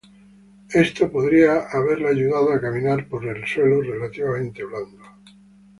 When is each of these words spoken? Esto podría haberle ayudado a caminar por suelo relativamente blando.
Esto 0.73 1.11
podría 1.11 1.59
haberle 1.71 2.09
ayudado 2.09 2.51
a 2.53 2.59
caminar 2.59 3.07
por 3.07 3.21
suelo 3.47 3.81
relativamente 3.83 4.63
blando. 4.63 4.97